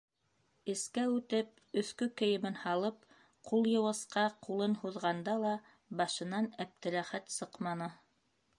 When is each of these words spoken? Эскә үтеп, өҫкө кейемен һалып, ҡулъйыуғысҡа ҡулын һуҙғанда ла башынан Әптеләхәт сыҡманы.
Эскә 0.71 1.01
үтеп, 1.17 1.59
өҫкө 1.81 2.07
кейемен 2.21 2.57
һалып, 2.61 3.05
ҡулъйыуғысҡа 3.51 4.23
ҡулын 4.47 4.73
һуҙғанда 4.85 5.39
ла 5.45 5.55
башынан 6.01 6.49
Әптеләхәт 6.67 7.33
сыҡманы. 7.39 7.93